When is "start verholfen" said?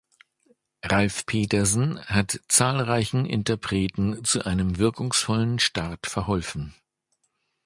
5.59-6.73